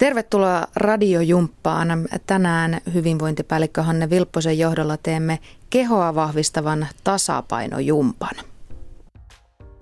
Tervetuloa 0.00 0.66
radiojumppaan. 0.76 1.88
Tänään 2.26 2.80
hyvinvointipäällikkö 2.94 3.82
Hanne 3.82 4.10
Vilpposen 4.10 4.58
johdolla 4.58 4.96
teemme 4.96 5.38
kehoa 5.70 6.14
vahvistavan 6.14 6.86
tasapainojumpan. 7.04 8.34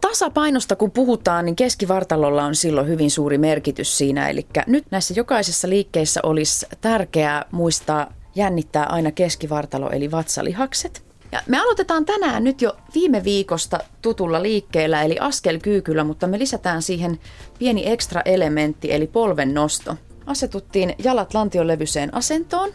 Tasapainosta 0.00 0.76
kun 0.76 0.90
puhutaan, 0.90 1.44
niin 1.44 1.56
keskivartalolla 1.56 2.44
on 2.44 2.54
silloin 2.54 2.88
hyvin 2.88 3.10
suuri 3.10 3.38
merkitys 3.38 3.98
siinä. 3.98 4.28
Eli 4.28 4.46
nyt 4.66 4.84
näissä 4.90 5.14
jokaisessa 5.16 5.68
liikkeessä 5.68 6.20
olisi 6.22 6.66
tärkeää 6.80 7.44
muistaa 7.50 8.12
jännittää 8.34 8.84
aina 8.84 9.12
keskivartalo 9.12 9.90
eli 9.90 10.10
vatsalihakset– 10.10 11.04
ja 11.32 11.40
me 11.46 11.60
aloitetaan 11.60 12.04
tänään 12.04 12.44
nyt 12.44 12.62
jo 12.62 12.76
viime 12.94 13.24
viikosta 13.24 13.78
tutulla 14.02 14.42
liikkeellä, 14.42 15.02
eli 15.02 15.18
askelkyykyllä, 15.18 16.04
mutta 16.04 16.26
me 16.26 16.38
lisätään 16.38 16.82
siihen 16.82 17.20
pieni 17.58 17.88
ekstra 17.88 18.22
elementti, 18.24 18.92
eli 18.92 19.06
polven 19.06 19.54
nosto. 19.54 19.96
Asetuttiin 20.26 20.94
jalat 20.98 21.34
lantionlevyiseen 21.34 22.14
asentoon 22.14 22.70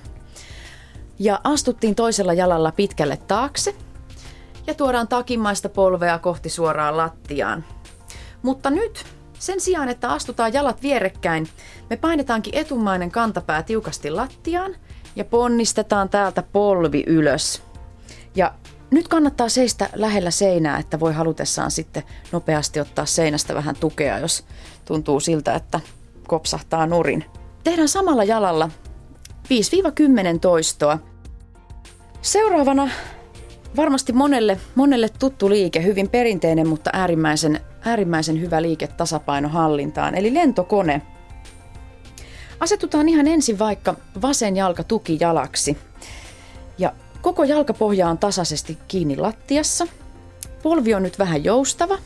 ja 1.20 1.40
astuttiin 1.44 1.95
toisella 1.95 2.34
jalalla 2.34 2.72
pitkälle 2.72 3.18
taakse 3.18 3.76
ja 4.67 4.73
tuodaan 4.73 5.08
takimaista 5.08 5.70
polvea 5.70 6.20
kohti 6.20 6.50
suoraan 6.50 6.98
lattiaan. 6.98 7.66
Mutta 8.42 8.70
nyt 8.70 9.06
sen 9.40 9.62
sijaan, 9.62 9.90
että 9.90 10.12
astutaan 10.12 10.53
jalat 10.53 10.81
vierekkäin, 10.81 11.48
me 11.90 11.98
painetaankin 11.98 12.56
etumainen 12.56 13.12
kantapää 13.12 13.64
tiukasti 13.64 14.12
lattiaan 14.12 14.76
ja 15.16 15.26
ponnistetaan 15.26 16.09
täältä 16.09 16.44
polvi 16.44 17.03
ylös. 17.08 17.62
Ja 18.35 18.53
nyt 18.91 19.07
kannattaa 19.07 19.49
seistä 19.49 19.89
lähellä 19.94 20.31
seinää, 20.31 20.77
että 20.77 20.99
voi 20.99 21.13
halutessaan 21.13 21.71
sitten 21.71 22.03
nopeasti 22.31 22.80
ottaa 22.80 23.05
seinästä 23.05 23.55
vähän 23.55 23.75
tukea, 23.80 24.20
jos 24.20 24.45
tuntuu 24.85 25.20
siltä, 25.20 25.55
että 25.55 25.80
kopsahtaa 26.27 26.85
nurin. 26.85 27.25
Tehdään 27.63 27.89
samalla 27.89 28.23
jalalla 28.23 28.70
5-10 30.35 30.39
toistoa. 30.41 30.99
Seuraavana 32.22 32.89
varmasti 33.75 34.14
monelle, 34.14 34.59
monelle 34.75 35.09
tuttu 35.09 35.49
liike, 35.49 35.83
hyvin 35.83 36.09
perinteinen, 36.09 36.67
mutta 36.67 36.89
äärimmäisen, 36.94 37.59
äärimmäisen 37.81 38.42
hyvä 38.42 38.61
liike 38.61 38.88
tasapainohallintaan, 38.88 40.16
eli 40.16 40.33
lentokone. 40.33 41.02
Asetutaan 42.59 43.09
ihan 43.09 43.27
ensin 43.27 43.59
vaikka 43.59 43.95
vasen 44.22 44.55
jalka 44.55 44.83
tukijalaksi 44.83 45.77
ja 46.77 46.94
Koko 47.26 47.44
jalkapohja 47.44 48.09
on 48.09 48.18
tasaisesti 48.18 48.78
kiinni 48.88 49.18
lattiassa. 49.18 49.88
Polvi 50.64 50.94
on 50.94 51.04
nyt 51.04 51.20
vähän 51.20 51.44
joustava. 51.44 51.98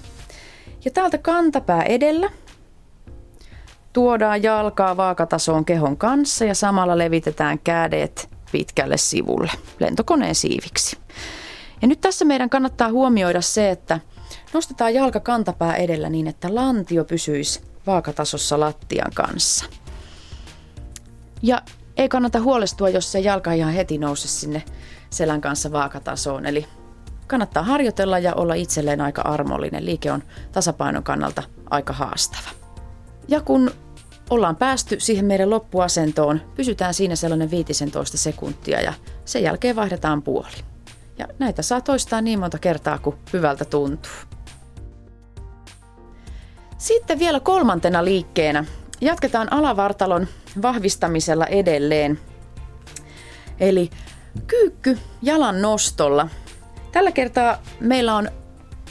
Ja 0.85 0.91
täältä 0.91 1.17
kantapää 1.17 1.83
edellä 1.83 2.29
tuodaan 3.93 4.43
jalkaa 4.43 4.97
vaakatasoon 4.97 5.65
kehon 5.65 5.97
kanssa 5.97 6.45
ja 6.45 6.55
samalla 6.55 6.97
levitetään 6.97 7.59
kädet 7.59 8.29
pitkälle 8.51 8.97
sivulle 8.97 9.51
lentokoneen 9.79 10.35
siiviksi. 10.35 10.97
Ja 11.81 11.87
nyt 11.87 12.01
tässä 12.01 12.25
meidän 12.25 12.49
kannattaa 12.49 12.91
huomioida 12.91 13.41
se, 13.41 13.69
että 13.69 13.99
nostetaan 14.53 14.93
jalka 14.93 15.19
kantapää 15.19 15.75
edellä 15.75 16.09
niin, 16.09 16.27
että 16.27 16.55
lantio 16.55 17.05
pysyisi 17.05 17.61
vaakatasossa 17.87 18.59
lattian 18.59 19.11
kanssa. 19.15 19.65
Ja 21.41 21.61
ei 21.99 22.09
kannata 22.09 22.41
huolestua, 22.41 22.89
jos 22.89 23.11
se 23.11 23.19
jalka 23.19 23.53
ihan 23.53 23.73
heti 23.73 23.97
nouse 23.97 24.27
sinne 24.27 24.63
selän 25.09 25.41
kanssa 25.41 25.71
vaakatasoon. 25.71 26.45
Eli 26.45 26.65
kannattaa 27.27 27.63
harjoitella 27.63 28.19
ja 28.19 28.33
olla 28.33 28.53
itselleen 28.53 29.01
aika 29.01 29.21
armollinen. 29.21 29.85
Liike 29.85 30.11
on 30.11 30.23
tasapainon 30.51 31.03
kannalta 31.03 31.43
aika 31.69 31.93
haastava. 31.93 32.49
Ja 33.27 33.41
kun 33.41 33.71
ollaan 34.29 34.55
päästy 34.55 34.99
siihen 34.99 35.25
meidän 35.25 35.49
loppuasentoon, 35.49 36.41
pysytään 36.55 36.93
siinä 36.93 37.15
sellainen 37.15 37.51
15 37.51 38.17
sekuntia 38.17 38.81
ja 38.81 38.93
sen 39.25 39.43
jälkeen 39.43 39.75
vaihdetaan 39.75 40.21
puoli. 40.21 40.57
Ja 41.17 41.27
näitä 41.39 41.61
saa 41.61 41.81
toistaa 41.81 42.21
niin 42.21 42.39
monta 42.39 42.59
kertaa 42.59 42.97
kuin 42.97 43.15
hyvältä 43.33 43.65
tuntuu. 43.65 44.11
Sitten 46.77 47.19
vielä 47.19 47.39
kolmantena 47.39 48.05
liikkeenä 48.05 48.65
jatketaan 49.01 49.53
alavartalon 49.53 50.27
vahvistamisella 50.61 51.45
edelleen. 51.45 52.19
Eli 53.59 53.89
kyykky 54.47 54.97
jalan 55.21 55.61
nostolla. 55.61 56.27
Tällä 56.91 57.11
kertaa 57.11 57.57
meillä 57.79 58.15
on 58.15 58.29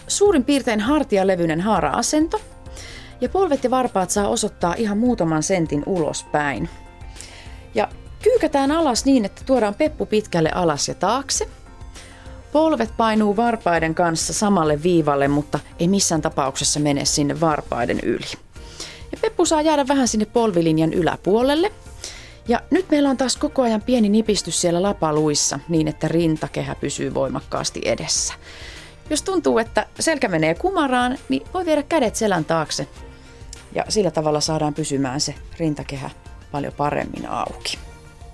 suurin 0.09 0.45
piirtein 0.45 0.81
hartialevyinen 0.81 1.61
haara-asento 1.61 2.41
ja 3.21 3.29
polvet 3.29 3.65
ja 3.65 3.71
varpaat 3.71 4.11
saa 4.11 4.29
osoittaa 4.29 4.75
ihan 4.79 4.99
muutaman 4.99 5.43
sentin 5.43 5.83
ulospäin. 5.87 6.69
Ja 7.75 7.89
kyykätään 8.23 8.71
alas 8.71 9.05
niin, 9.05 9.25
että 9.25 9.43
tuodaan 9.47 9.75
peppu 9.75 10.07
pitkälle 10.07 10.51
alas 10.55 10.89
ja 10.89 10.95
taakse. 10.95 11.49
Polvet 12.53 12.97
painuu 12.97 13.37
varpaiden 13.37 13.95
kanssa 13.95 14.33
samalle 14.33 14.83
viivalle, 14.83 15.29
mutta 15.29 15.59
ei 15.79 15.89
missään 15.89 16.23
tapauksessa 16.23 16.81
mene 16.81 17.05
sinne 17.05 17.41
varpaiden 17.41 18.01
yli. 18.03 18.48
Ja 19.39 19.41
peppu 19.41 19.47
saa 19.47 19.63
jäädä 19.63 19.89
vähän 19.89 20.09
sinne 20.09 20.27
polvilinjan 20.27 20.93
yläpuolelle– 20.93 21.73
ja 22.49 22.61
nyt 22.71 22.91
meillä 22.91 23.11
on 23.11 23.17
taas 23.17 23.37
koko 23.37 23.63
ajan 23.63 23.83
pieni 23.83 24.09
nipistys 24.09 24.61
siellä 24.61 24.83
lapaluissa 24.83 25.61
niin, 25.69 25.89
että 25.89 26.09
rintakehä 26.09 26.75
pysyy 26.75 27.15
voimakkaasti 27.15 27.81
edessä. 27.85 28.35
Jos 29.11 29.23
tuntuu, 29.23 29.59
että 29.59 29.87
selkä 30.01 30.29
menee 30.29 30.55
kumaraan, 30.55 31.19
niin 31.29 31.43
voi 31.55 31.67
viedä 31.67 31.83
kädet 31.83 32.17
selän 32.17 32.45
taakse. 32.45 32.89
Ja 33.75 33.85
sillä 33.89 34.11
tavalla 34.11 34.41
saadaan 34.41 34.75
pysymään 34.75 35.21
se 35.21 35.35
rintakehä 35.59 36.11
paljon 36.53 36.73
paremmin 36.73 37.29
auki. 37.29 37.79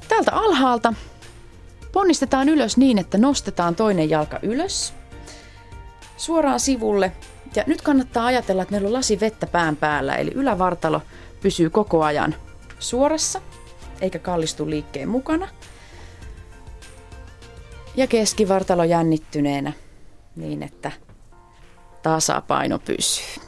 Täältä 0.08 0.32
alhaalta 0.32 0.94
ponnistetaan 1.92 2.48
ylös 2.48 2.76
niin, 2.76 2.98
että 2.98 3.18
nostetaan 3.18 3.76
toinen 3.76 4.10
jalka 4.10 4.38
ylös 4.42 4.94
suoraan 6.16 6.60
sivulle. 6.60 7.12
Ja 7.56 7.64
nyt 7.66 7.82
kannattaa 7.82 8.26
ajatella, 8.26 8.62
että 8.62 8.72
meillä 8.72 8.86
on 8.86 8.92
lasi 8.92 9.20
vettä 9.20 9.46
pään 9.46 9.76
päällä, 9.76 10.16
eli 10.16 10.30
ylävartalo 10.34 11.00
pysyy 11.40 11.70
koko 11.70 12.04
ajan 12.04 12.34
suorassa 12.78 13.40
eikä 14.00 14.18
kallistu 14.18 14.70
liikkeen 14.70 15.08
mukana. 15.08 15.48
Ja 17.96 18.06
keskivartalo 18.06 18.84
jännittyneenä 18.84 19.72
niin, 20.36 20.62
että 20.62 20.92
tasapaino 22.02 22.78
pysyy. 22.78 23.42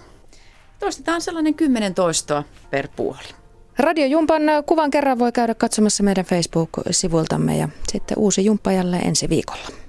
Toistetaan 0.79 1.21
sellainen 1.21 1.55
10 1.55 1.95
toistoa 1.95 2.45
per 2.71 2.89
puoli. 2.97 3.29
Radio 3.79 4.07
Jumpan 4.07 4.43
kuvan 4.67 4.91
kerran 4.91 5.19
voi 5.19 5.33
käydä 5.33 5.55
katsomassa 5.55 6.03
meidän 6.03 6.25
Facebook-sivultamme 6.25 7.57
ja 7.57 7.69
sitten 7.89 8.19
uusi 8.19 8.45
jumppa 8.45 8.73
jälleen 8.73 9.07
ensi 9.07 9.29
viikolla. 9.29 9.86